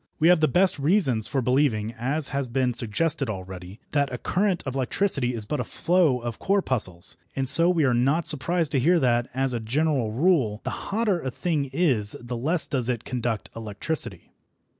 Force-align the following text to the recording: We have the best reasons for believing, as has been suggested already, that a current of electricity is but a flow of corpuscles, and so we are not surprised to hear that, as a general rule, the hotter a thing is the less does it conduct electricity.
We 0.17 0.29
have 0.29 0.39
the 0.39 0.47
best 0.47 0.79
reasons 0.79 1.27
for 1.27 1.43
believing, 1.43 1.93
as 1.93 2.29
has 2.29 2.47
been 2.47 2.73
suggested 2.73 3.29
already, 3.29 3.79
that 3.91 4.11
a 4.11 4.17
current 4.17 4.63
of 4.65 4.73
electricity 4.73 5.35
is 5.35 5.45
but 5.45 5.59
a 5.59 5.63
flow 5.63 6.17
of 6.21 6.39
corpuscles, 6.39 7.17
and 7.35 7.47
so 7.47 7.69
we 7.69 7.83
are 7.83 7.93
not 7.93 8.25
surprised 8.25 8.71
to 8.71 8.79
hear 8.79 8.99
that, 8.99 9.29
as 9.35 9.53
a 9.53 9.59
general 9.59 10.11
rule, 10.11 10.59
the 10.63 10.71
hotter 10.89 11.19
a 11.21 11.29
thing 11.29 11.69
is 11.71 12.13
the 12.19 12.35
less 12.35 12.65
does 12.65 12.89
it 12.89 13.03
conduct 13.05 13.51
electricity. 13.55 14.31